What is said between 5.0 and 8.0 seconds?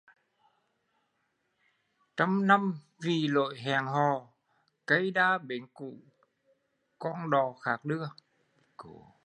đa bến cộ con đò khác